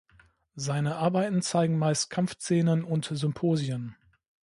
[0.55, 3.95] Seine Arbeiten zeigen meist Kampfszenen und Symposien.